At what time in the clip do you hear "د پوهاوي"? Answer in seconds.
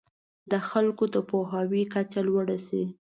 1.13-1.83